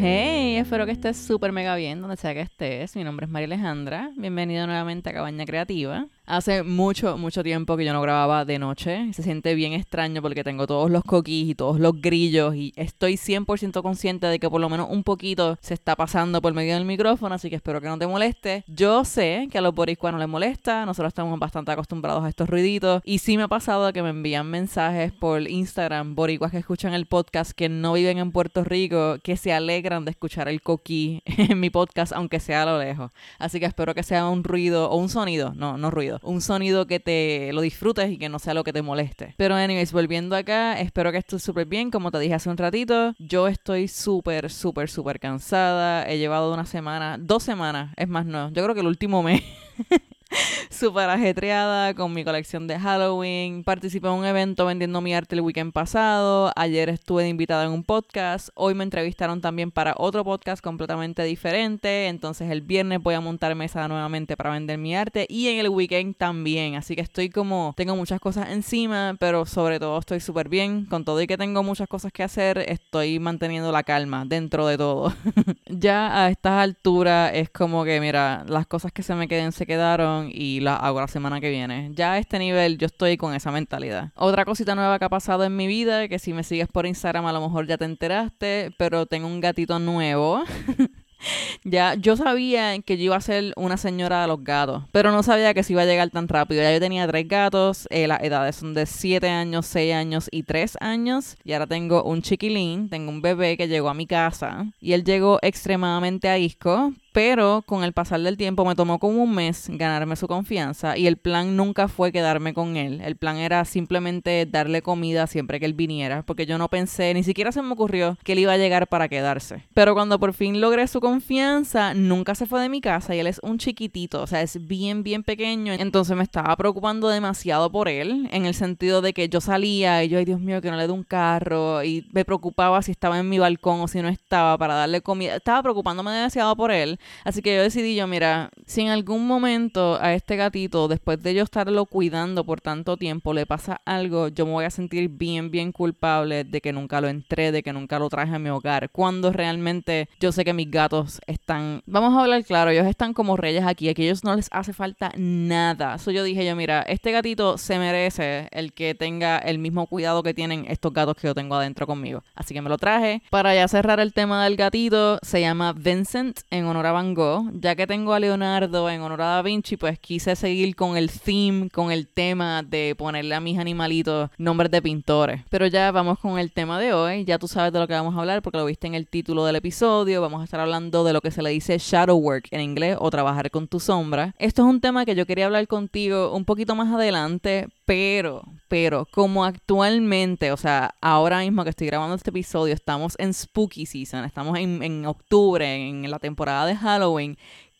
[0.00, 2.94] Hey, espero que estés súper mega bien donde sea que estés.
[2.94, 4.12] Mi nombre es María Alejandra.
[4.14, 6.06] Bienvenido nuevamente a Cabaña Creativa.
[6.28, 9.14] Hace mucho, mucho tiempo que yo no grababa de noche.
[9.14, 13.14] Se siente bien extraño porque tengo todos los coquís y todos los grillos y estoy
[13.14, 16.84] 100% consciente de que por lo menos un poquito se está pasando por medio del
[16.84, 18.62] micrófono, así que espero que no te moleste.
[18.66, 23.00] Yo sé que a los boricuanos les molesta, nosotros estamos bastante acostumbrados a estos ruiditos
[23.06, 27.06] y sí me ha pasado que me envían mensajes por Instagram, boricuas que escuchan el
[27.06, 31.58] podcast que no viven en Puerto Rico, que se alegran de escuchar el coquí en
[31.58, 33.12] mi podcast, aunque sea a lo lejos.
[33.38, 36.86] Así que espero que sea un ruido o un sonido, no, no ruido un sonido
[36.86, 39.34] que te lo disfrutes y que no sea lo que te moleste.
[39.36, 43.14] Pero anyways, volviendo acá, espero que estés súper bien, como te dije hace un ratito,
[43.18, 48.50] yo estoy súper, súper, súper cansada, he llevado una semana, dos semanas, es más no,
[48.50, 49.42] yo creo que el último mes
[50.70, 53.64] súper ajetreada con mi colección de Halloween.
[53.64, 56.52] Participé en un evento vendiendo mi arte el weekend pasado.
[56.56, 58.50] Ayer estuve invitada en un podcast.
[58.54, 62.08] Hoy me entrevistaron también para otro podcast completamente diferente.
[62.08, 65.26] Entonces el viernes voy a montar mesa nuevamente para vender mi arte.
[65.28, 66.74] Y en el weekend también.
[66.74, 70.86] Así que estoy como, tengo muchas cosas encima, pero sobre todo estoy súper bien.
[70.86, 74.76] Con todo y que tengo muchas cosas que hacer, estoy manteniendo la calma dentro de
[74.76, 75.12] todo.
[75.66, 79.66] ya a estas alturas es como que, mira, las cosas que se me queden se
[79.66, 81.90] quedaron y la hago la semana que viene.
[81.94, 84.10] Ya a este nivel yo estoy con esa mentalidad.
[84.14, 87.26] Otra cosita nueva que ha pasado en mi vida, que si me sigues por Instagram
[87.26, 90.42] a lo mejor ya te enteraste, pero tengo un gatito nuevo.
[91.64, 95.22] ya yo sabía que yo iba a ser una señora de los gatos, pero no
[95.22, 96.62] sabía que se iba a llegar tan rápido.
[96.62, 100.42] Ya yo tenía tres gatos, eh, las edades son de 7 años, 6 años y
[100.44, 101.36] 3 años.
[101.44, 105.04] Y ahora tengo un chiquilín, tengo un bebé que llegó a mi casa y él
[105.04, 109.66] llegó extremadamente a isco pero con el pasar del tiempo me tomó como un mes
[109.70, 113.00] ganarme su confianza y el plan nunca fue quedarme con él.
[113.00, 117.24] El plan era simplemente darle comida siempre que él viniera, porque yo no pensé, ni
[117.24, 119.64] siquiera se me ocurrió que él iba a llegar para quedarse.
[119.74, 123.26] Pero cuando por fin logré su confianza, nunca se fue de mi casa y él
[123.26, 125.72] es un chiquitito, o sea, es bien, bien pequeño.
[125.72, 130.08] Entonces me estaba preocupando demasiado por él, en el sentido de que yo salía y
[130.08, 133.18] yo, ay Dios mío, que no le dé un carro y me preocupaba si estaba
[133.18, 135.34] en mi balcón o si no estaba para darle comida.
[135.34, 139.98] Estaba preocupándome demasiado por él Así que yo decidí yo, mira, si en algún momento
[140.00, 144.46] a este gatito, después de yo estarlo cuidando por tanto tiempo, le pasa algo, yo
[144.46, 147.98] me voy a sentir bien, bien culpable de que nunca lo entré, de que nunca
[147.98, 148.90] lo traje a mi hogar.
[148.90, 153.36] Cuando realmente yo sé que mis gatos están, vamos a hablar claro, ellos están como
[153.36, 155.94] reyes aquí, aquí ellos no les hace falta nada.
[155.96, 160.22] Eso yo dije yo, mira, este gatito se merece el que tenga el mismo cuidado
[160.22, 162.22] que tienen estos gatos que yo tengo adentro conmigo.
[162.34, 163.22] Así que me lo traje.
[163.30, 167.50] Para ya cerrar el tema del gatito, se llama Vincent en honor a Van Gogh.
[167.60, 171.10] Ya que tengo a Leonardo en honor a Da Vinci, pues quise seguir con el
[171.10, 175.42] theme, con el tema de ponerle a mis animalitos nombres de pintores.
[175.50, 177.24] Pero ya vamos con el tema de hoy.
[177.24, 179.44] Ya tú sabes de lo que vamos a hablar porque lo viste en el título
[179.44, 180.20] del episodio.
[180.20, 183.10] Vamos a estar hablando de lo que se le dice shadow work en inglés o
[183.10, 184.34] trabajar con tu sombra.
[184.38, 189.06] Esto es un tema que yo quería hablar contigo un poquito más adelante, pero, pero,
[189.06, 194.26] como actualmente, o sea, ahora mismo que estoy grabando este episodio, estamos en Spooky Season,
[194.26, 197.38] estamos en, en octubre, en la temporada de Halloween,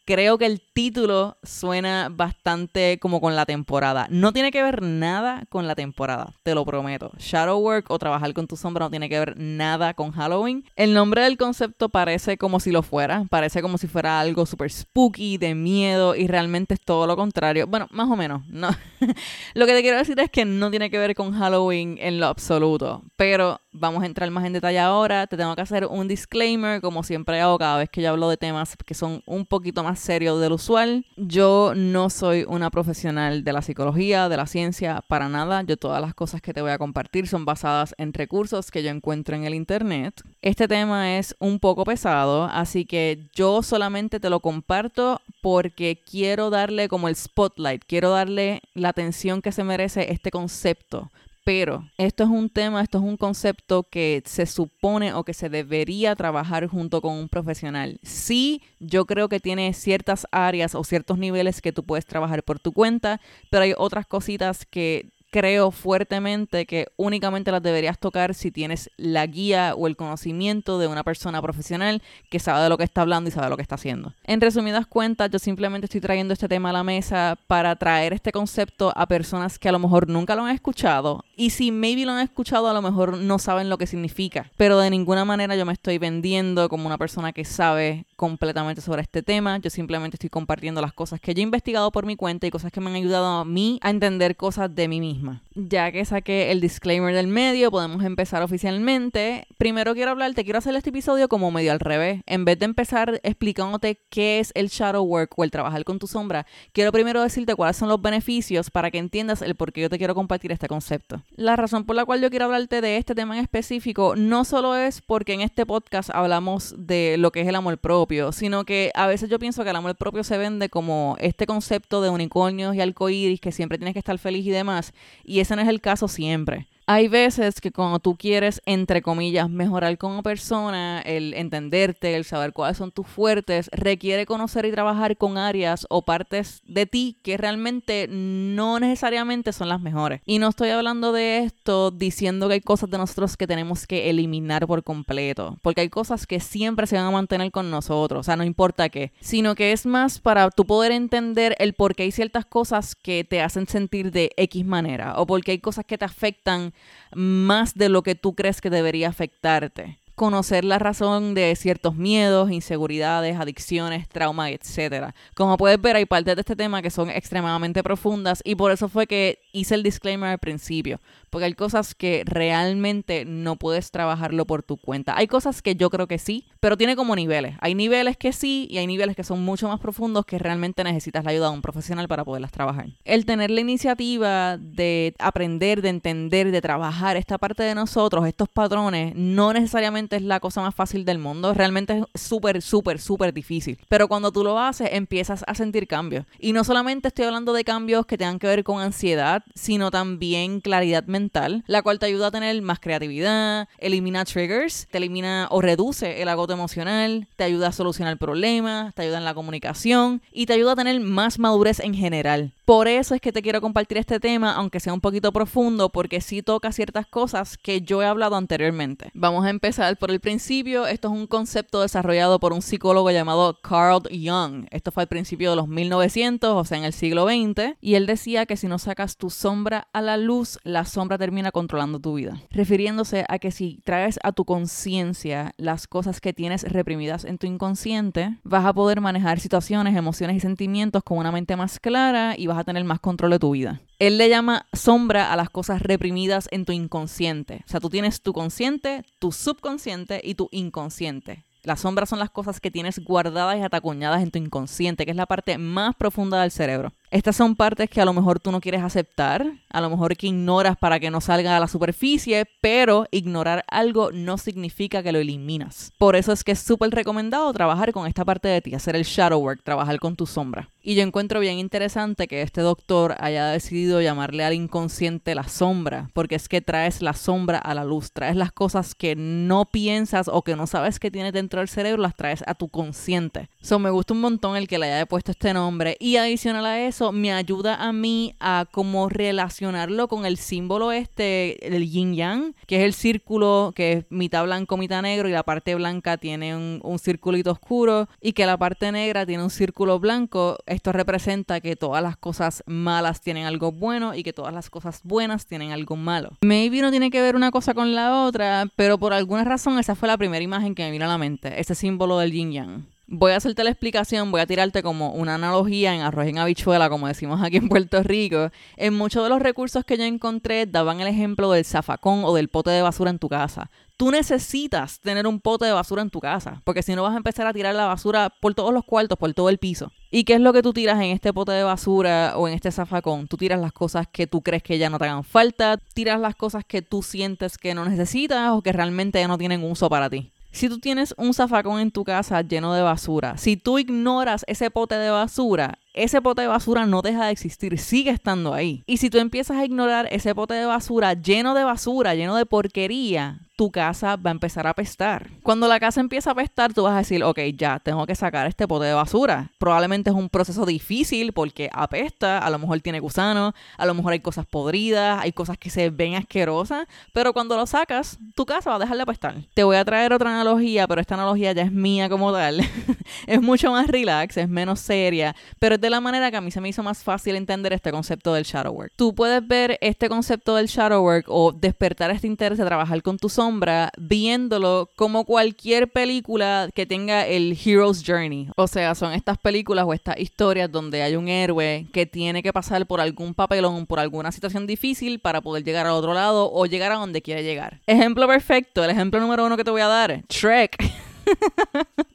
[0.08, 4.06] creo que el título suena bastante como con la temporada.
[4.08, 7.12] No tiene que ver nada con la temporada, te lo prometo.
[7.18, 10.64] Shadow work o trabajar con tu sombra no tiene que ver nada con Halloween.
[10.76, 14.70] El nombre del concepto parece como si lo fuera, parece como si fuera algo súper
[14.70, 17.66] spooky, de miedo, y realmente es todo lo contrario.
[17.66, 18.70] Bueno, más o menos, no.
[19.52, 22.28] lo que te quiero decir es que no tiene que ver con Halloween en lo
[22.28, 25.26] absoluto, pero vamos a entrar más en detalle ahora.
[25.26, 28.36] Te tengo que hacer un disclaimer, como siempre hago cada vez que yo hablo de
[28.36, 31.04] temas que son un poquito más serios del usual.
[31.16, 35.62] Yo no soy una profesional de la psicología, de la ciencia, para nada.
[35.62, 38.90] Yo todas las cosas que te voy a compartir son basadas en recursos que yo
[38.90, 40.22] encuentro en el Internet.
[40.42, 46.50] Este tema es un poco pesado, así que yo solamente te lo comparto porque quiero
[46.50, 51.10] darle como el spotlight, quiero darle la atención que se merece este concepto
[51.48, 55.48] pero esto es un tema, esto es un concepto que se supone o que se
[55.48, 57.98] debería trabajar junto con un profesional.
[58.02, 62.60] Sí, yo creo que tiene ciertas áreas o ciertos niveles que tú puedes trabajar por
[62.60, 68.50] tu cuenta, pero hay otras cositas que creo fuertemente que únicamente las deberías tocar si
[68.50, 72.84] tienes la guía o el conocimiento de una persona profesional que sabe de lo que
[72.84, 74.14] está hablando y sabe lo que está haciendo.
[74.24, 78.32] En resumidas cuentas, yo simplemente estoy trayendo este tema a la mesa para traer este
[78.32, 82.12] concepto a personas que a lo mejor nunca lo han escuchado Y si maybe lo
[82.12, 84.50] han escuchado, a lo mejor no saben lo que significa.
[84.56, 89.00] Pero de ninguna manera yo me estoy vendiendo como una persona que sabe completamente sobre
[89.00, 89.58] este tema.
[89.58, 92.72] Yo simplemente estoy compartiendo las cosas que yo he investigado por mi cuenta y cosas
[92.72, 95.40] que me han ayudado a mí a entender cosas de mí misma.
[95.54, 99.46] Ya que saqué el disclaimer del medio, podemos empezar oficialmente.
[99.56, 102.22] Primero quiero hablarte, quiero hacer este episodio como medio al revés.
[102.26, 106.08] En vez de empezar explicándote qué es el shadow work o el trabajar con tu
[106.08, 109.90] sombra, quiero primero decirte cuáles son los beneficios para que entiendas el por qué yo
[109.90, 111.22] te quiero compartir este concepto.
[111.36, 114.74] La razón por la cual yo quiero hablarte de este tema en específico no solo
[114.74, 118.90] es porque en este podcast hablamos de lo que es el amor propio, sino que
[118.94, 122.74] a veces yo pienso que el amor propio se vende como este concepto de unicornios
[122.74, 124.92] y arcoíris que siempre tienes que estar feliz y demás,
[125.24, 126.66] y ese no es el caso siempre.
[126.90, 132.54] Hay veces que cuando tú quieres, entre comillas, mejorar como persona, el entenderte, el saber
[132.54, 137.36] cuáles son tus fuertes, requiere conocer y trabajar con áreas o partes de ti que
[137.36, 140.22] realmente no necesariamente son las mejores.
[140.24, 144.08] Y no estoy hablando de esto diciendo que hay cosas de nosotros que tenemos que
[144.08, 148.22] eliminar por completo, porque hay cosas que siempre se van a mantener con nosotros, o
[148.22, 152.04] sea, no importa qué, sino que es más para tú poder entender el por qué
[152.04, 155.98] hay ciertas cosas que te hacen sentir de X manera, o porque hay cosas que
[155.98, 156.72] te afectan
[157.14, 162.50] más de lo que tú crees que debería afectarte conocer la razón de ciertos miedos,
[162.50, 165.14] inseguridades, adicciones, traumas, etc.
[165.34, 168.90] Como puedes ver, hay partes de este tema que son extremadamente profundas y por eso
[168.90, 171.00] fue que hice el disclaimer al principio,
[171.30, 175.16] porque hay cosas que realmente no puedes trabajarlo por tu cuenta.
[175.16, 177.56] Hay cosas que yo creo que sí, pero tiene como niveles.
[177.60, 181.24] Hay niveles que sí y hay niveles que son mucho más profundos que realmente necesitas
[181.24, 182.88] la ayuda de un profesional para poderlas trabajar.
[183.04, 188.48] El tener la iniciativa de aprender, de entender, de trabajar esta parte de nosotros, estos
[188.48, 191.54] patrones, no necesariamente es la cosa más fácil del mundo.
[191.54, 193.78] Realmente es súper, súper, súper difícil.
[193.88, 196.24] Pero cuando tú lo haces, empiezas a sentir cambios.
[196.38, 200.60] Y no solamente estoy hablando de cambios que tengan que ver con ansiedad, sino también
[200.60, 205.60] claridad mental, la cual te ayuda a tener más creatividad, elimina triggers, te elimina o
[205.60, 210.46] reduce el agoto emocional, te ayuda a solucionar problemas, te ayuda en la comunicación y
[210.46, 212.52] te ayuda a tener más madurez en general.
[212.64, 216.20] Por eso es que te quiero compartir este tema, aunque sea un poquito profundo, porque
[216.20, 219.10] sí toca ciertas cosas que yo he hablado anteriormente.
[219.14, 220.86] Vamos a empezar por el principio.
[220.86, 224.66] Esto es un concepto desarrollado por un psicólogo llamado Carl Jung.
[224.70, 227.76] Esto fue al principio de los 1900, o sea, en el siglo XX.
[227.80, 231.52] Y él decía que si no sacas tu sombra a la luz, la sombra termina
[231.52, 232.40] controlando tu vida.
[232.50, 237.46] Refiriéndose a que si traes a tu conciencia las cosas que tienes reprimidas en tu
[237.46, 242.46] inconsciente, vas a poder manejar situaciones, emociones y sentimientos con una mente más clara y
[242.46, 243.80] vas a tener más control de tu vida.
[243.98, 247.62] Él le llama sombra a las cosas reprimidas en tu inconsciente.
[247.66, 251.44] O sea, tú tienes tu consciente, tu subconsciente y tu inconsciente.
[251.64, 255.16] Las sombras son las cosas que tienes guardadas y atacuñadas en tu inconsciente, que es
[255.16, 256.92] la parte más profunda del cerebro.
[257.10, 260.26] Estas son partes que a lo mejor tú no quieres aceptar, a lo mejor que
[260.26, 265.18] ignoras para que no salga a la superficie, pero ignorar algo no significa que lo
[265.18, 265.92] eliminas.
[265.98, 269.04] Por eso es que es súper recomendado trabajar con esta parte de ti, hacer el
[269.04, 270.68] shadow work, trabajar con tu sombra.
[270.88, 276.10] Y yo encuentro bien interesante que este doctor haya decidido llamarle al inconsciente la sombra,
[276.14, 280.28] porque es que traes la sombra a la luz, traes las cosas que no piensas
[280.28, 283.50] o que no sabes que tienes dentro del cerebro, las traes a tu consciente.
[283.60, 286.80] So me gusta un montón el que le haya puesto este nombre y adicional a
[286.80, 292.54] eso, me ayuda a mí a como relacionarlo con el símbolo este, el yin yang,
[292.66, 296.56] que es el círculo que es mitad blanco, mitad negro y la parte blanca tiene
[296.56, 300.58] un, un circulito oscuro y que la parte negra tiene un círculo blanco.
[300.66, 305.00] Esto representa que todas las cosas malas tienen algo bueno y que todas las cosas
[305.04, 306.30] buenas tienen algo malo.
[306.40, 309.94] Maybe no tiene que ver una cosa con la otra, pero por alguna razón esa
[309.94, 312.97] fue la primera imagen que me vino a la mente, ese símbolo del yin yang.
[313.10, 316.90] Voy a hacerte la explicación, voy a tirarte como una analogía en arroz en habichuela,
[316.90, 318.50] como decimos aquí en Puerto Rico.
[318.76, 322.48] En muchos de los recursos que yo encontré daban el ejemplo del zafacón o del
[322.48, 323.70] pote de basura en tu casa.
[323.96, 327.16] Tú necesitas tener un pote de basura en tu casa, porque si no vas a
[327.16, 329.90] empezar a tirar la basura por todos los cuartos, por todo el piso.
[330.10, 332.70] ¿Y qué es lo que tú tiras en este pote de basura o en este
[332.70, 333.26] zafacón?
[333.26, 336.34] Tú tiras las cosas que tú crees que ya no te hagan falta, tiras las
[336.34, 340.10] cosas que tú sientes que no necesitas o que realmente ya no tienen uso para
[340.10, 340.30] ti.
[340.58, 344.72] Si tú tienes un zafacón en tu casa lleno de basura, si tú ignoras ese
[344.72, 348.82] pote de basura, ese pote de basura no deja de existir, sigue estando ahí.
[348.86, 352.46] Y si tú empiezas a ignorar ese pote de basura lleno de basura, lleno de
[352.46, 355.30] porquería, tu casa va a empezar a apestar.
[355.42, 358.46] Cuando la casa empieza a apestar, tú vas a decir, ok, ya, tengo que sacar
[358.46, 359.50] este pote de basura.
[359.58, 364.12] Probablemente es un proceso difícil porque apesta, a lo mejor tiene gusano, a lo mejor
[364.12, 368.70] hay cosas podridas, hay cosas que se ven asquerosas, pero cuando lo sacas, tu casa
[368.70, 369.34] va a dejar de apestar.
[369.54, 372.60] Te voy a traer otra analogía, pero esta analogía ya es mía como tal.
[373.26, 376.50] es mucho más relax, es menos seria, pero es de la manera que a mí
[376.50, 378.92] se me hizo más fácil entender este concepto del shadow work.
[378.94, 383.16] Tú puedes ver este concepto del shadow work o despertar este interés de trabajar con
[383.16, 388.50] tu sombra viéndolo como cualquier película que tenga el hero's journey.
[388.56, 392.52] O sea, son estas películas o estas historias donde hay un héroe que tiene que
[392.52, 396.66] pasar por algún papelón, por alguna situación difícil para poder llegar al otro lado o
[396.66, 397.80] llegar a donde quiere llegar.
[397.86, 400.76] Ejemplo perfecto, el ejemplo número uno que te voy a dar, Shrek.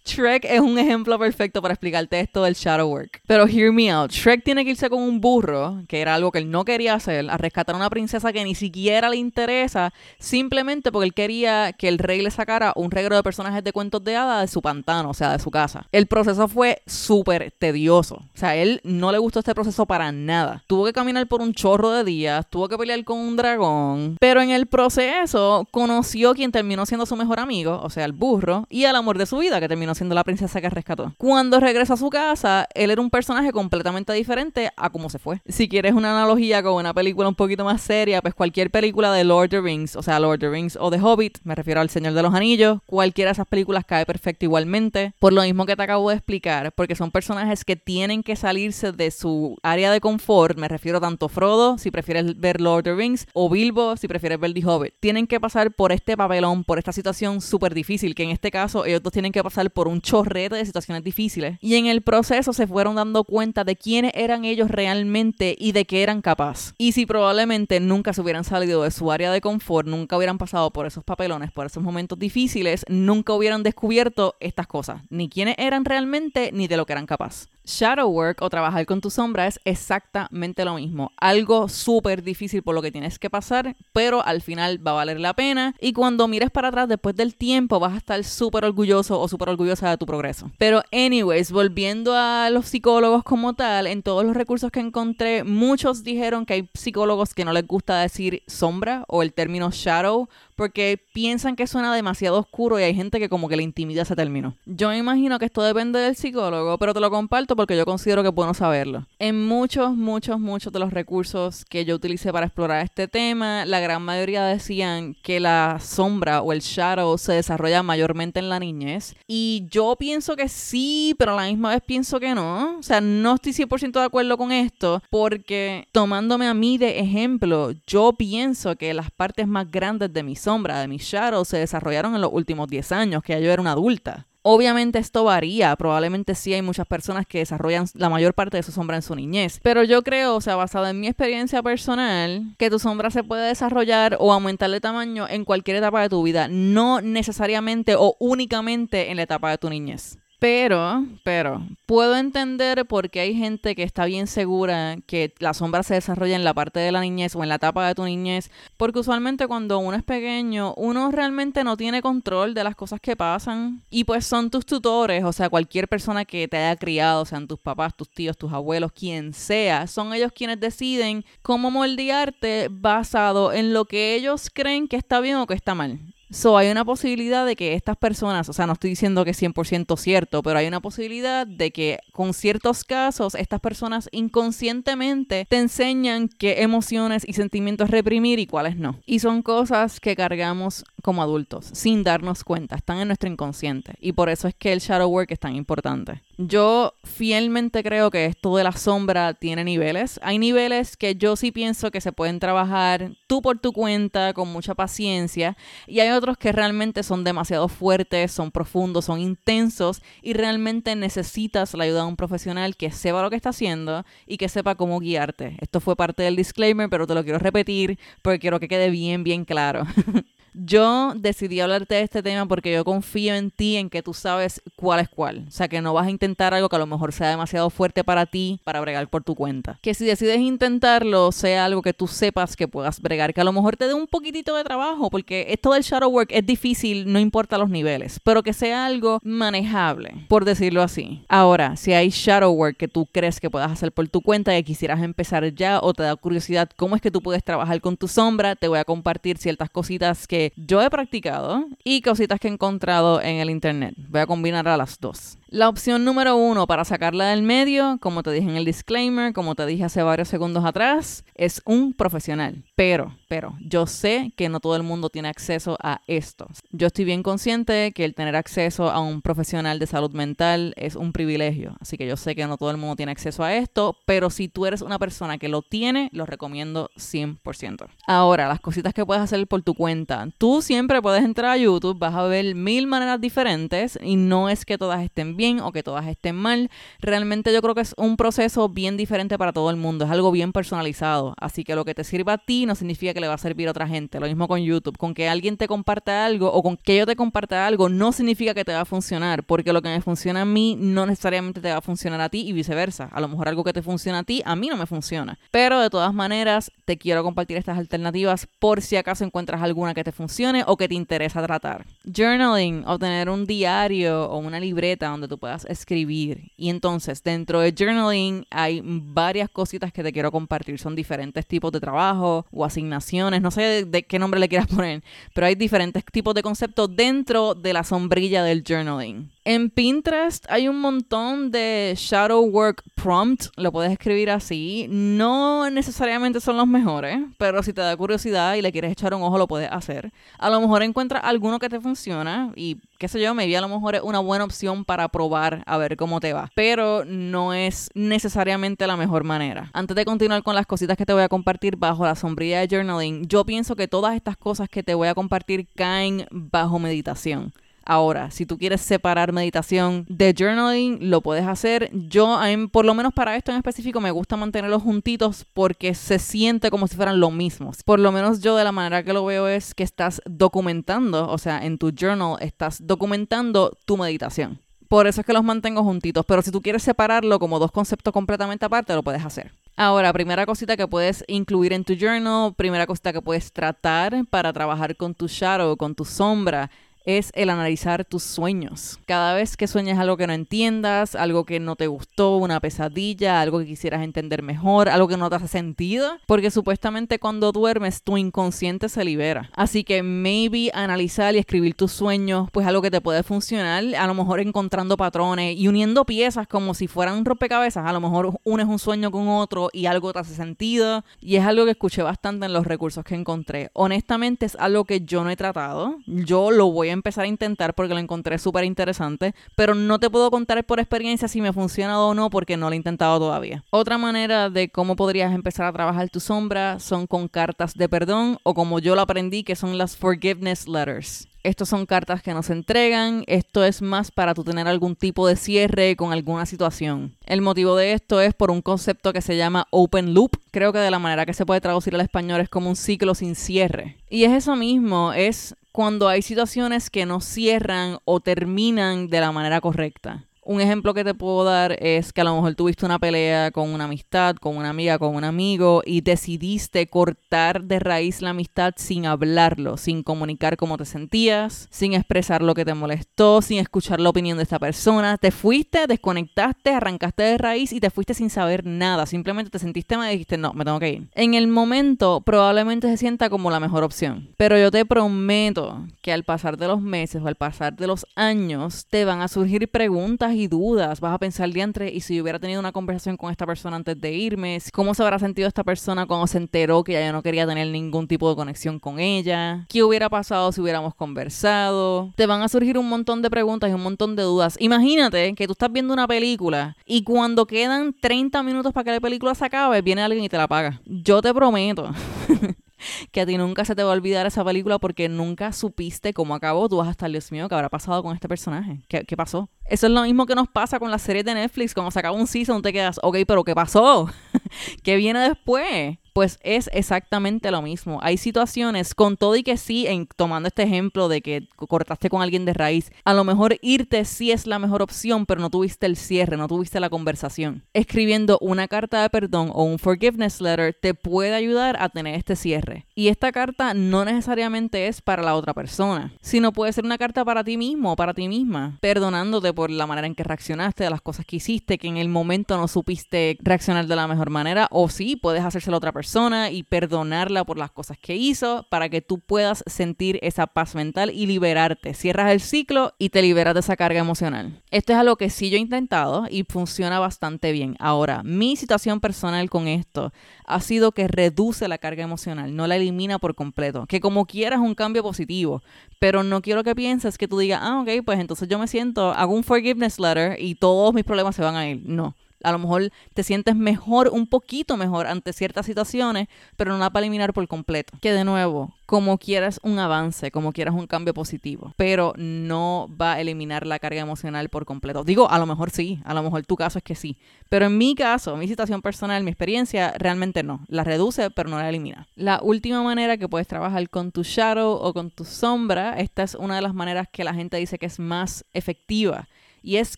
[0.06, 3.22] Shrek es un ejemplo perfecto para explicarte esto del shadow work.
[3.26, 4.12] Pero hear me out.
[4.12, 7.30] Shrek tiene que irse con un burro, que era algo que él no quería hacer,
[7.30, 11.88] a rescatar a una princesa que ni siquiera le interesa, simplemente porque él quería que
[11.88, 15.10] el rey le sacara un regalo de personajes de cuentos de hadas de su pantano,
[15.10, 15.88] o sea, de su casa.
[15.92, 18.16] El proceso fue súper tedioso.
[18.16, 20.64] O sea, a él no le gustó este proceso para nada.
[20.68, 24.42] Tuvo que caminar por un chorro de días, tuvo que pelear con un dragón, pero
[24.42, 28.86] en el proceso conoció quien terminó siendo su mejor amigo, o sea, el burro, y
[28.86, 31.14] al amor de su vida, que terminó siendo la princesa que rescató.
[31.18, 35.42] Cuando regresa a su casa, él era un personaje completamente diferente a cómo se fue.
[35.48, 39.24] Si quieres una analogía con una película un poquito más seria, pues cualquier película de
[39.24, 41.82] Lord of the Rings, o sea, Lord of the Rings o The Hobbit, me refiero
[41.82, 45.66] al Señor de los Anillos, cualquiera de esas películas cae perfecto igualmente, por lo mismo
[45.66, 49.92] que te acabo de explicar, porque son personajes que tienen que salirse de su área
[49.92, 53.98] de confort, me refiero tanto Frodo, si prefieres ver Lord of the Rings, o Bilbo,
[53.98, 54.94] si prefieres ver The Hobbit.
[55.00, 58.83] Tienen que pasar por este papelón, por esta situación súper difícil, que en este caso
[58.86, 61.58] ellos dos tienen que pasar por un chorrete de situaciones difíciles.
[61.62, 65.86] Y en el proceso se fueron dando cuenta de quiénes eran ellos realmente y de
[65.86, 66.74] qué eran capaces.
[66.78, 70.72] Y si probablemente nunca se hubieran salido de su área de confort, nunca hubieran pasado
[70.72, 75.02] por esos papelones, por esos momentos difíciles, nunca hubieran descubierto estas cosas.
[75.10, 77.53] Ni quiénes eran realmente, ni de lo que eran capaces.
[77.66, 81.12] Shadow work o trabajar con tu sombra es exactamente lo mismo.
[81.18, 85.20] Algo súper difícil por lo que tienes que pasar, pero al final va a valer
[85.20, 85.76] la pena.
[85.80, 89.50] Y cuando mires para atrás después del tiempo, vas a estar súper orgulloso o súper
[89.50, 90.52] orgullosa de tu progreso.
[90.58, 96.04] Pero, anyways, volviendo a los psicólogos como tal, en todos los recursos que encontré, muchos
[96.04, 101.00] dijeron que hay psicólogos que no les gusta decir sombra o el término shadow porque
[101.14, 104.56] piensan que suena demasiado oscuro y hay gente que como que le intimida ese término.
[104.66, 108.30] Yo imagino que esto depende del psicólogo, pero te lo comparto porque yo considero que
[108.30, 109.08] es bueno saberlo.
[109.20, 113.80] En muchos, muchos, muchos de los recursos que yo utilicé para explorar este tema, la
[113.80, 119.16] gran mayoría decían que la sombra o el shadow se desarrolla mayormente en la niñez.
[119.28, 122.78] Y yo pienso que sí, pero a la misma vez pienso que no.
[122.78, 127.72] O sea, no estoy 100% de acuerdo con esto porque tomándome a mí de ejemplo,
[127.88, 132.16] yo pienso que las partes más grandes de mi sombra, de mi shadow, se desarrollaron
[132.16, 134.28] en los últimos 10 años, que ya yo era una adulta.
[134.46, 138.74] Obviamente esto varía, probablemente sí hay muchas personas que desarrollan la mayor parte de su
[138.74, 142.70] sombra en su niñez, pero yo creo, o sea, basado en mi experiencia personal, que
[142.70, 146.50] tu sombra se puede desarrollar o aumentar de tamaño en cualquier etapa de tu vida,
[146.50, 150.18] no necesariamente o únicamente en la etapa de tu niñez.
[150.44, 155.84] Pero, pero, puedo entender por qué hay gente que está bien segura que la sombra
[155.84, 158.52] se desarrolla en la parte de la niñez o en la etapa de tu niñez,
[158.76, 163.16] porque usualmente cuando uno es pequeño, uno realmente no tiene control de las cosas que
[163.16, 167.48] pasan y pues son tus tutores, o sea, cualquier persona que te haya criado, sean
[167.48, 173.54] tus papás, tus tíos, tus abuelos, quien sea, son ellos quienes deciden cómo moldearte basado
[173.54, 176.13] en lo que ellos creen que está bien o que está mal.
[176.34, 179.42] So, hay una posibilidad de que estas personas, o sea, no estoy diciendo que es
[179.42, 185.58] 100% cierto, pero hay una posibilidad de que con ciertos casos estas personas inconscientemente te
[185.60, 189.00] enseñan qué emociones y sentimientos reprimir y cuáles no.
[189.06, 193.94] Y son cosas que cargamos como adultos sin darnos cuenta, están en nuestro inconsciente.
[194.00, 196.22] Y por eso es que el shadow work es tan importante.
[196.38, 200.20] Yo fielmente creo que esto de la sombra tiene niveles.
[200.24, 204.48] Hay niveles que yo sí pienso que se pueden trabajar tú por tu cuenta, con
[204.48, 205.58] mucha paciencia,
[205.88, 211.74] y hay otros que realmente son demasiado fuertes, son profundos, son intensos, y realmente necesitas
[211.74, 215.00] la ayuda de un profesional que sepa lo que está haciendo y que sepa cómo
[215.00, 215.58] guiarte.
[215.60, 219.24] Esto fue parte del disclaimer, pero te lo quiero repetir porque quiero que quede bien,
[219.24, 219.86] bien claro.
[220.54, 224.62] Yo decidí hablarte de este tema porque yo confío en ti, en que tú sabes
[224.76, 225.46] cuál es cuál.
[225.48, 228.04] O sea, que no vas a intentar algo que a lo mejor sea demasiado fuerte
[228.04, 229.80] para ti para bregar por tu cuenta.
[229.82, 233.54] Que si decides intentarlo, sea algo que tú sepas que puedas bregar, que a lo
[233.54, 237.20] mejor te dé un poquitito de trabajo, porque esto del shadow work es difícil, no
[237.20, 241.24] importa los niveles, pero que sea algo manejable, por decirlo así.
[241.30, 244.64] Ahora, si hay shadow work que tú crees que puedas hacer por tu cuenta y
[244.64, 248.08] quisieras empezar ya o te da curiosidad cómo es que tú puedes trabajar con tu
[248.08, 252.52] sombra, te voy a compartir ciertas cositas que yo he practicado y cositas que he
[252.52, 253.96] encontrado en el internet.
[254.10, 255.38] Voy a combinar a las dos.
[255.54, 259.54] La opción número uno para sacarla del medio, como te dije en el disclaimer, como
[259.54, 262.64] te dije hace varios segundos atrás, es un profesional.
[262.74, 266.48] Pero, pero, yo sé que no todo el mundo tiene acceso a esto.
[266.72, 270.96] Yo estoy bien consciente que el tener acceso a un profesional de salud mental es
[270.96, 271.76] un privilegio.
[271.80, 274.48] Así que yo sé que no todo el mundo tiene acceso a esto, pero si
[274.48, 277.90] tú eres una persona que lo tiene, lo recomiendo 100%.
[278.08, 280.30] Ahora, las cositas que puedes hacer por tu cuenta.
[280.40, 284.66] Tú siempre puedes entrar a YouTube, vas a ver mil maneras diferentes y no es
[284.66, 286.70] que todas estén bien o que todas estén mal.
[287.00, 290.32] Realmente yo creo que es un proceso bien diferente para todo el mundo, es algo
[290.32, 291.36] bien personalizado.
[291.38, 293.68] Así que lo que te sirva a ti no significa que le va a servir
[293.68, 294.20] a otra gente.
[294.20, 297.16] Lo mismo con YouTube, con que alguien te comparta algo o con que yo te
[297.16, 300.46] comparta algo no significa que te va a funcionar, porque lo que me funciona a
[300.46, 303.10] mí no necesariamente te va a funcionar a ti y viceversa.
[303.12, 305.38] A lo mejor algo que te funciona a ti, a mí no me funciona.
[305.52, 310.04] Pero de todas maneras, te quiero compartir estas alternativas por si acaso encuentras alguna que
[310.04, 311.86] te funcione o que te interesa tratar.
[312.06, 316.52] Journaling, obtener un diario o una libreta donde puedas escribir.
[316.58, 320.80] Y entonces, dentro de journaling hay varias cositas que te quiero compartir.
[320.80, 325.04] Son diferentes tipos de trabajo o asignaciones, no sé de, qué nombre le quieras poner,
[325.34, 329.32] pero hay diferentes tipos de conceptos dentro de la sombrilla del journaling.
[329.46, 334.88] En Pinterest hay un montón de shadow work prompt, lo puedes escribir así.
[334.90, 339.22] No necesariamente son los mejores, pero si te da curiosidad y le quieres echar un
[339.22, 340.14] ojo, lo puedes hacer.
[340.40, 343.68] A lo mejor encuentras alguno que te funciona y qué sé yo, maybe a lo
[343.68, 346.50] mejor es una buena opción para probar a ver cómo te va.
[346.56, 349.70] Pero no es necesariamente la mejor manera.
[349.74, 352.74] Antes de continuar con las cositas que te voy a compartir bajo la sombrilla de
[352.74, 357.52] journaling, yo pienso que todas estas cosas que te voy a compartir caen bajo meditación.
[357.86, 361.90] Ahora, si tú quieres separar meditación de journaling, lo puedes hacer.
[361.92, 362.40] Yo,
[362.72, 366.88] por lo menos para esto en específico, me gusta mantenerlos juntitos porque se siente como
[366.88, 367.72] si fueran lo mismo.
[367.84, 371.38] Por lo menos yo de la manera que lo veo es que estás documentando, o
[371.38, 374.60] sea, en tu journal estás documentando tu meditación.
[374.88, 376.24] Por eso es que los mantengo juntitos.
[376.26, 379.52] Pero si tú quieres separarlo como dos conceptos completamente aparte, lo puedes hacer.
[379.76, 384.54] Ahora, primera cosita que puedes incluir en tu journal, primera cosita que puedes tratar para
[384.54, 386.70] trabajar con tu shadow, con tu sombra,
[387.06, 389.00] es el analizar tus sueños.
[389.06, 393.42] Cada vez que sueñas algo que no entiendas, algo que no te gustó, una pesadilla,
[393.42, 398.04] algo que quisieras entender mejor, algo que no te hace sentido, porque supuestamente cuando duermes
[398.04, 399.50] tu inconsciente se libera.
[399.56, 404.08] Así que maybe analizar y escribir tus sueños, pues algo que te puede funcionar, a
[404.08, 408.68] lo mejor encontrando patrones y uniendo piezas como si fueran rompecabezas, a lo mejor unes
[408.68, 412.46] un sueño con otro y algo te hace sentido y es algo que escuché bastante
[412.46, 413.70] en los recursos que encontré.
[413.74, 417.74] Honestamente es algo que yo no he tratado, yo lo voy a empezar a intentar
[417.74, 421.54] porque lo encontré súper interesante, pero no te puedo contar por experiencia si me ha
[421.54, 423.64] funcionado o no porque no lo he intentado todavía.
[423.70, 428.38] Otra manera de cómo podrías empezar a trabajar tu sombra son con cartas de perdón
[428.44, 431.28] o como yo lo aprendí que son las forgiveness letters.
[431.44, 433.26] Estos son cartas que nos entregan.
[433.28, 437.18] Esto es más para tú tener algún tipo de cierre con alguna situación.
[437.26, 440.38] El motivo de esto es por un concepto que se llama open loop.
[440.52, 443.14] Creo que de la manera que se puede traducir al español es como un ciclo
[443.14, 443.98] sin cierre.
[444.10, 449.32] Y es eso mismo, es cuando hay situaciones que no cierran o terminan de la
[449.32, 450.28] manera correcta.
[450.46, 453.70] Un ejemplo que te puedo dar es que a lo mejor tuviste una pelea con
[453.70, 458.74] una amistad, con una amiga, con un amigo y decidiste cortar de raíz la amistad
[458.76, 464.02] sin hablarlo, sin comunicar cómo te sentías, sin expresar lo que te molestó, sin escuchar
[464.02, 465.18] la opinión de esta persona.
[465.18, 469.06] Te fuiste, desconectaste, arrancaste de raíz y te fuiste sin saber nada.
[469.06, 471.08] Simplemente te sentiste mal y dijiste, no, me tengo que ir.
[471.16, 474.30] En el momento probablemente se sienta como la mejor opción.
[474.36, 478.06] Pero yo te prometo que al pasar de los meses o al pasar de los
[478.16, 482.40] años te van a surgir preguntas y dudas, vas a pensar diantre, y si hubiera
[482.40, 486.06] tenido una conversación con esta persona antes de irme, cómo se habrá sentido esta persona
[486.06, 489.84] cuando se enteró que ya no quería tener ningún tipo de conexión con ella, qué
[489.84, 492.12] hubiera pasado si hubiéramos conversado.
[492.16, 494.56] Te van a surgir un montón de preguntas y un montón de dudas.
[494.60, 499.00] Imagínate que tú estás viendo una película y cuando quedan 30 minutos para que la
[499.00, 500.82] película se acabe, viene alguien y te la paga.
[500.86, 501.92] Yo te prometo
[503.12, 506.36] que a ti nunca se te va a olvidar esa película porque nunca supiste cómo
[506.36, 506.70] acabó.
[506.70, 508.82] Tú vas a estar, Dios mío, ¿qué habrá pasado con este personaje?
[508.88, 509.50] ¿Qué, qué pasó?
[509.66, 511.74] Eso es lo mismo que nos pasa con las series de Netflix.
[511.74, 514.10] Cuando se acaba un season, te quedas, ok, pero ¿qué pasó?
[514.84, 515.98] ¿Qué viene después?
[516.14, 518.00] Pues es exactamente lo mismo.
[518.02, 522.22] Hay situaciones, con todo y que sí, en, tomando este ejemplo de que cortaste con
[522.22, 525.88] alguien de raíz, a lo mejor irte sí es la mejor opción, pero no tuviste
[525.88, 527.64] el cierre, no tuviste la conversación.
[527.74, 532.36] Escribiendo una carta de perdón o un forgiveness letter te puede ayudar a tener este
[532.36, 532.86] cierre.
[532.94, 537.26] Y esta carta no necesariamente es para la otra persona, sino puede ser una carta
[537.26, 540.90] para ti mismo o para ti misma, perdonándote por la manera en que reaccionaste, de
[540.92, 544.68] las cosas que hiciste, que en el momento no supiste reaccionar de la mejor manera,
[544.70, 546.03] o sí, puedes hacérselo a otra persona
[546.52, 551.10] y perdonarla por las cosas que hizo para que tú puedas sentir esa paz mental
[551.10, 551.94] y liberarte.
[551.94, 554.62] Cierras el ciclo y te liberas de esa carga emocional.
[554.70, 557.76] Esto es algo que sí yo he intentado y funciona bastante bien.
[557.80, 560.12] Ahora, mi situación personal con esto
[560.46, 563.86] ha sido que reduce la carga emocional, no la elimina por completo.
[563.88, 565.64] Que como quieras un cambio positivo,
[566.00, 569.12] pero no quiero que pienses que tú digas, ah, ok, pues entonces yo me siento,
[569.12, 571.82] hago un forgiveness letter y todos mis problemas se van a ir.
[571.86, 576.28] No a lo mejor te sientes mejor, un poquito mejor ante ciertas situaciones,
[576.58, 577.98] pero no la para eliminar por completo.
[578.02, 583.14] Que de nuevo, como quieras un avance, como quieras un cambio positivo, pero no va
[583.14, 585.04] a eliminar la carga emocional por completo.
[585.04, 587.18] Digo, a lo mejor sí, a lo mejor tu caso es que sí,
[587.50, 590.66] pero en mi caso, mi situación personal, mi experiencia, realmente no.
[590.68, 592.08] La reduce, pero no la elimina.
[592.16, 596.36] La última manera que puedes trabajar con tu shadow o con tu sombra, esta es
[596.36, 599.28] una de las maneras que la gente dice que es más efectiva
[599.64, 599.98] y es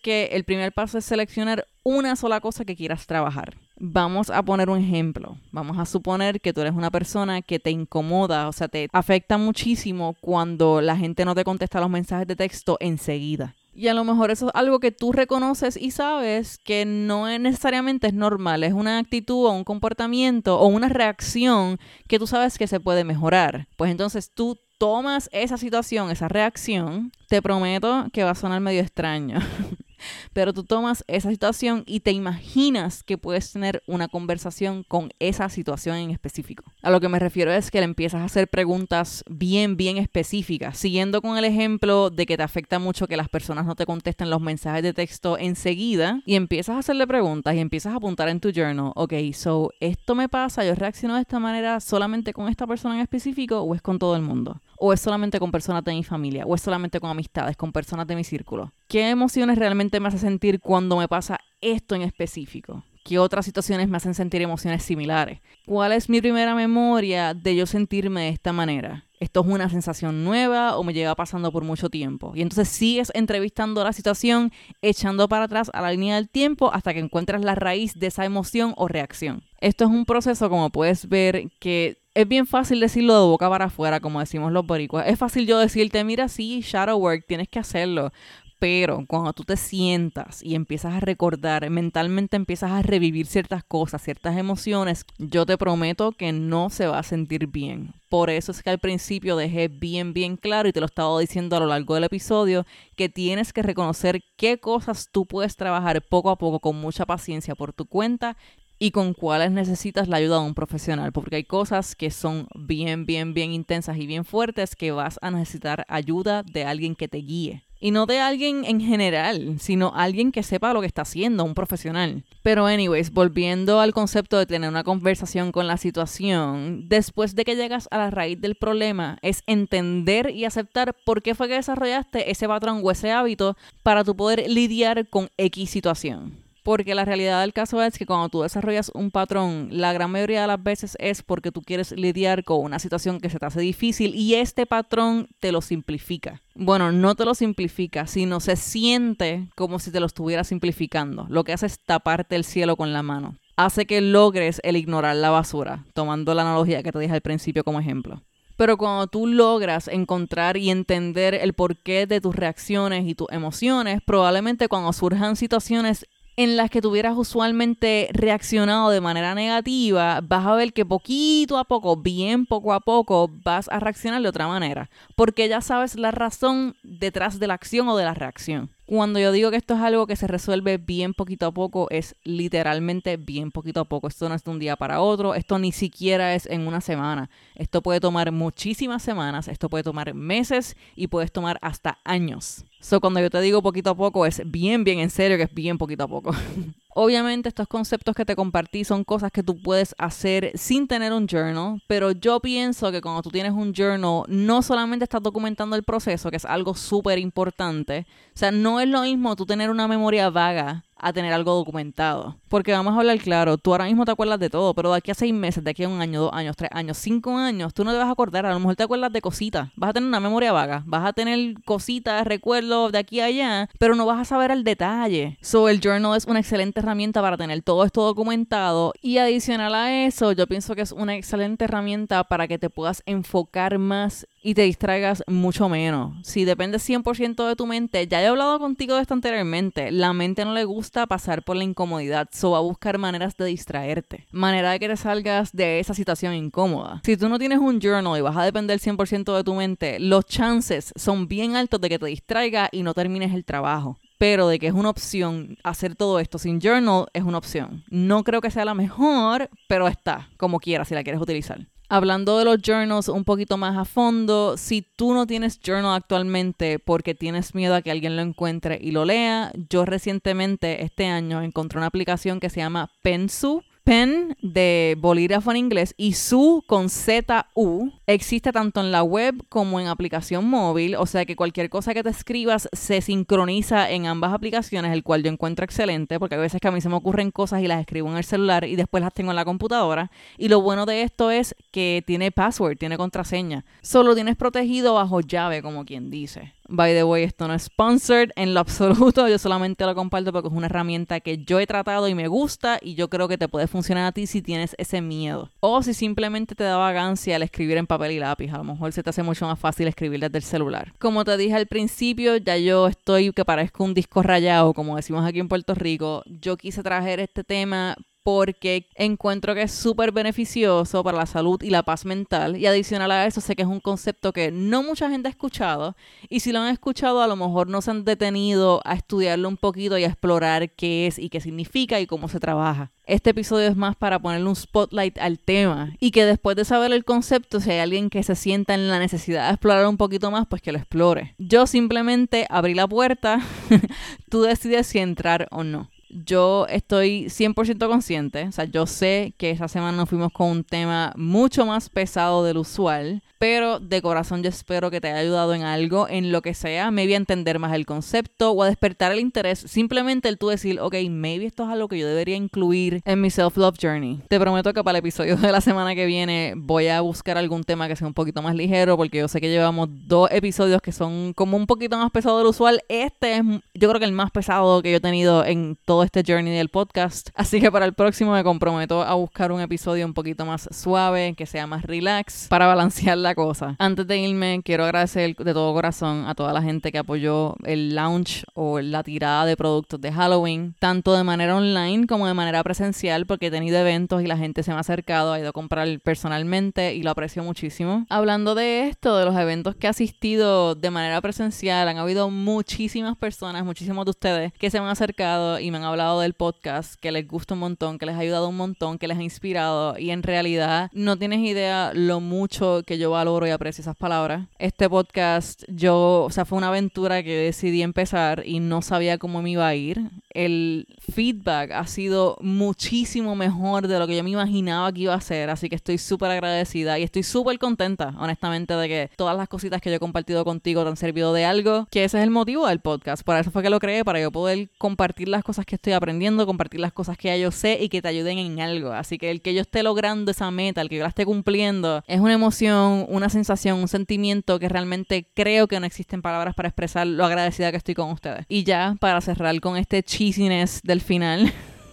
[0.00, 3.56] que el primer paso es seleccionar una sola cosa que quieras trabajar.
[3.78, 5.36] Vamos a poner un ejemplo.
[5.50, 9.36] Vamos a suponer que tú eres una persona que te incomoda, o sea, te afecta
[9.36, 13.54] muchísimo cuando la gente no te contesta los mensajes de texto enseguida.
[13.74, 17.38] Y a lo mejor eso es algo que tú reconoces y sabes que no es
[17.38, 22.56] necesariamente es normal, es una actitud o un comportamiento o una reacción que tú sabes
[22.56, 23.68] que se puede mejorar.
[23.76, 28.82] Pues entonces tú tomas esa situación, esa reacción, te prometo que va a sonar medio
[28.82, 29.40] extraño.
[30.32, 35.48] Pero tú tomas esa situación y te imaginas que puedes tener una conversación con esa
[35.48, 36.64] situación en específico.
[36.82, 40.78] A lo que me refiero es que le empiezas a hacer preguntas bien, bien específicas,
[40.78, 44.30] siguiendo con el ejemplo de que te afecta mucho que las personas no te contesten
[44.30, 48.40] los mensajes de texto enseguida y empiezas a hacerle preguntas y empiezas a apuntar en
[48.40, 52.66] tu journal, ok, so esto me pasa, yo reacciono de esta manera solamente con esta
[52.66, 55.92] persona en específico o es con todo el mundo o es solamente con personas de
[55.92, 58.72] mi familia, o es solamente con amistades, con personas de mi círculo.
[58.88, 62.84] ¿Qué emociones realmente me hace sentir cuando me pasa esto en específico?
[63.04, 65.40] ¿Qué otras situaciones me hacen sentir emociones similares?
[65.66, 69.04] ¿Cuál es mi primera memoria de yo sentirme de esta manera?
[69.18, 72.32] ¿Esto es una sensación nueva o me lleva pasando por mucho tiempo?
[72.36, 76.94] Y entonces sigues entrevistando la situación, echando para atrás a la línea del tiempo hasta
[76.94, 79.42] que encuentras la raíz de esa emoción o reacción.
[79.60, 83.66] Esto es un proceso, como puedes ver, que es bien fácil decirlo de boca para
[83.66, 85.06] afuera, como decimos los boricuas.
[85.08, 88.12] Es fácil yo decirte, mira, sí, shadow work, tienes que hacerlo.
[88.58, 94.02] Pero cuando tú te sientas y empiezas a recordar, mentalmente empiezas a revivir ciertas cosas,
[94.02, 97.92] ciertas emociones, yo te prometo que no se va a sentir bien.
[98.08, 101.18] Por eso es que al principio dejé bien, bien claro y te lo he estado
[101.18, 102.64] diciendo a lo largo del episodio,
[102.96, 107.54] que tienes que reconocer qué cosas tú puedes trabajar poco a poco con mucha paciencia
[107.54, 108.38] por tu cuenta
[108.78, 113.06] y con cuáles necesitas la ayuda de un profesional, porque hay cosas que son bien,
[113.06, 117.18] bien, bien intensas y bien fuertes que vas a necesitar ayuda de alguien que te
[117.18, 117.65] guíe.
[117.78, 121.54] Y no de alguien en general, sino alguien que sepa lo que está haciendo, un
[121.54, 122.24] profesional.
[122.42, 127.56] Pero anyways, volviendo al concepto de tener una conversación con la situación, después de que
[127.56, 132.30] llegas a la raíz del problema, es entender y aceptar por qué fue que desarrollaste
[132.30, 136.45] ese patrón o ese hábito para tu poder lidiar con X situación.
[136.66, 140.40] Porque la realidad del caso es que cuando tú desarrollas un patrón, la gran mayoría
[140.40, 143.60] de las veces es porque tú quieres lidiar con una situación que se te hace
[143.60, 146.42] difícil y este patrón te lo simplifica.
[146.56, 151.26] Bueno, no te lo simplifica, sino se siente como si te lo estuviera simplificando.
[151.28, 153.36] Lo que hace es taparte el cielo con la mano.
[153.54, 157.62] Hace que logres el ignorar la basura, tomando la analogía que te dije al principio
[157.62, 158.22] como ejemplo.
[158.56, 164.00] Pero cuando tú logras encontrar y entender el porqué de tus reacciones y tus emociones,
[164.04, 170.54] probablemente cuando surjan situaciones en las que tuvieras usualmente reaccionado de manera negativa, vas a
[170.54, 174.90] ver que poquito a poco, bien poco a poco, vas a reaccionar de otra manera,
[175.16, 178.70] porque ya sabes la razón detrás de la acción o de la reacción.
[178.84, 182.14] Cuando yo digo que esto es algo que se resuelve bien poquito a poco, es
[182.22, 184.06] literalmente bien poquito a poco.
[184.06, 187.28] Esto no es de un día para otro, esto ni siquiera es en una semana.
[187.56, 192.64] Esto puede tomar muchísimas semanas, esto puede tomar meses y puedes tomar hasta años.
[192.88, 195.52] So, cuando yo te digo poquito a poco, es bien, bien en serio que es
[195.52, 196.30] bien poquito a poco.
[196.94, 201.26] Obviamente estos conceptos que te compartí son cosas que tú puedes hacer sin tener un
[201.26, 205.82] journal, pero yo pienso que cuando tú tienes un journal no solamente estás documentando el
[205.82, 209.88] proceso, que es algo súper importante, o sea, no es lo mismo tú tener una
[209.88, 212.36] memoria vaga a tener algo documentado.
[212.48, 215.12] Porque vamos a hablar claro, tú ahora mismo te acuerdas de todo, pero de aquí
[215.12, 217.84] a seis meses, de aquí a un año, dos años, tres años, cinco años, tú
[217.84, 220.08] no te vas a acordar, a lo mejor te acuerdas de cositas, vas a tener
[220.08, 224.20] una memoria vaga, vas a tener cositas, recuerdos de aquí a allá, pero no vas
[224.20, 225.38] a saber el detalle.
[225.40, 230.06] So, el journal es una excelente herramienta para tener todo esto documentado y adicional a
[230.06, 234.54] eso, yo pienso que es una excelente herramienta para que te puedas enfocar más y
[234.54, 236.14] te distraigas mucho menos.
[236.26, 240.44] Si depende 100% de tu mente, ya he hablado contigo de esto anteriormente, la mente
[240.44, 244.26] no le gusta gusta pasar por la incomodidad, so va a buscar maneras de distraerte,
[244.30, 247.02] manera de que te salgas de esa situación incómoda.
[247.04, 250.24] Si tú no tienes un journal y vas a depender 100% de tu mente, los
[250.24, 254.58] chances son bien altos de que te distraiga y no termines el trabajo pero de
[254.58, 257.84] que es una opción hacer todo esto sin journal es una opción.
[257.90, 261.66] No creo que sea la mejor, pero está, como quieras, si la quieres utilizar.
[261.88, 266.80] Hablando de los journals un poquito más a fondo, si tú no tienes journal actualmente
[266.80, 271.42] porque tienes miedo a que alguien lo encuentre y lo lea, yo recientemente este año
[271.42, 276.90] encontré una aplicación que se llama Pensu pen de bolígrafo en inglés y su con
[276.90, 281.94] Z-U existe tanto en la web como en aplicación móvil, o sea que cualquier cosa
[281.94, 286.38] que te escribas se sincroniza en ambas aplicaciones, el cual yo encuentro excelente porque a
[286.38, 288.74] veces que a mí se me ocurren cosas y las escribo en el celular y
[288.74, 290.10] después las tengo en la computadora.
[290.36, 293.64] Y lo bueno de esto es que tiene password, tiene contraseña.
[293.82, 296.55] Solo tienes protegido bajo llave, como quien dice.
[296.68, 300.48] By the way, esto no es sponsored en lo absoluto, yo solamente lo comparto porque
[300.48, 303.48] es una herramienta que yo he tratado y me gusta y yo creo que te
[303.48, 305.50] puede funcionar a ti si tienes ese miedo.
[305.60, 308.92] O si simplemente te da vagancia al escribir en papel y lápiz, a lo mejor
[308.92, 310.92] se te hace mucho más fácil escribir desde el celular.
[310.98, 315.24] Como te dije al principio, ya yo estoy que parezco un disco rayado, como decimos
[315.24, 316.22] aquí en Puerto Rico.
[316.26, 317.96] Yo quise traer este tema
[318.26, 322.56] porque encuentro que es súper beneficioso para la salud y la paz mental.
[322.56, 325.94] Y adicional a eso, sé que es un concepto que no mucha gente ha escuchado.
[326.28, 329.56] Y si lo han escuchado, a lo mejor no se han detenido a estudiarlo un
[329.56, 332.90] poquito y a explorar qué es y qué significa y cómo se trabaja.
[333.04, 336.92] Este episodio es más para ponerle un spotlight al tema y que después de saber
[336.92, 340.32] el concepto, si hay alguien que se sienta en la necesidad de explorar un poquito
[340.32, 341.36] más, pues que lo explore.
[341.38, 343.38] Yo simplemente abrí la puerta,
[344.28, 349.50] tú decides si entrar o no yo estoy 100% consciente, o sea, yo sé que
[349.50, 354.42] esa semana nos fuimos con un tema mucho más pesado del usual, pero de corazón
[354.42, 357.58] yo espero que te haya ayudado en algo, en lo que sea, maybe a entender
[357.58, 361.64] más el concepto o a despertar el interés, simplemente el tú decir, ok, maybe esto
[361.64, 364.20] es algo que yo debería incluir en mi self-love journey.
[364.28, 367.64] Te prometo que para el episodio de la semana que viene voy a buscar algún
[367.64, 370.92] tema que sea un poquito más ligero, porque yo sé que llevamos dos episodios que
[370.92, 372.80] son como un poquito más pesados del usual.
[372.88, 373.42] Este es,
[373.74, 376.68] yo creo que el más pesado que yo he tenido en todo este journey del
[376.68, 377.30] podcast.
[377.34, 381.34] Así que para el próximo me comprometo a buscar un episodio un poquito más suave,
[381.36, 383.76] que sea más relax, para balancear la cosa.
[383.78, 387.94] Antes de irme, quiero agradecer de todo corazón a toda la gente que apoyó el
[387.94, 392.62] launch o la tirada de productos de Halloween, tanto de manera online como de manera
[392.62, 395.52] presencial, porque he tenido eventos y la gente se me ha acercado, ha ido a
[395.52, 398.06] comprar personalmente y lo aprecio muchísimo.
[398.08, 403.16] Hablando de esto, de los eventos que he asistido de manera presencial, han habido muchísimas
[403.16, 406.94] personas, muchísimos de ustedes que se me han acercado y me han hablado del podcast,
[407.00, 409.98] que les gusta un montón, que les ha ayudado un montón, que les ha inspirado
[409.98, 414.46] y en realidad no tienes idea lo mucho que yo valoro y aprecio esas palabras.
[414.58, 419.42] Este podcast, yo, o sea, fue una aventura que decidí empezar y no sabía cómo
[419.42, 420.10] me iba a ir.
[420.36, 425.20] El feedback ha sido muchísimo mejor de lo que yo me imaginaba que iba a
[425.22, 429.48] ser, así que estoy súper agradecida y estoy súper contenta, honestamente, de que todas las
[429.48, 432.30] cositas que yo he compartido contigo te han servido de algo, que ese es el
[432.30, 433.22] motivo del podcast.
[433.22, 436.44] Por eso fue que lo creé, para yo poder compartir las cosas que estoy aprendiendo,
[436.44, 438.92] compartir las cosas que ya yo sé y que te ayuden en algo.
[438.92, 442.04] Así que el que yo esté logrando esa meta, el que yo la esté cumpliendo,
[442.06, 446.68] es una emoción, una sensación, un sentimiento que realmente creo que no existen palabras para
[446.68, 448.44] expresar lo agradecida que estoy con ustedes.
[448.48, 451.52] Y ya, para cerrar con este cheesiness del final.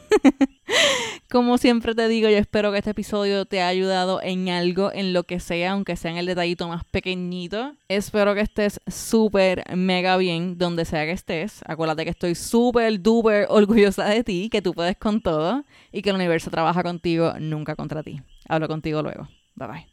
[1.32, 5.14] Como siempre te digo, yo espero que este episodio te haya ayudado en algo, en
[5.14, 7.76] lo que sea, aunque sea en el detallito más pequeñito.
[7.88, 11.62] Espero que estés súper mega bien donde sea que estés.
[11.66, 16.10] Acuérdate que estoy súper duper orgullosa de ti, que tú puedes con todo y que
[16.10, 18.22] el universo trabaja contigo, nunca contra ti.
[18.48, 19.28] Hablo contigo luego.
[19.56, 19.88] Bye bye.